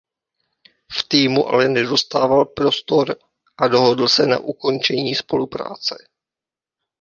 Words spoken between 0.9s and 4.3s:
V týmu ale nedostával prostor a dohodl se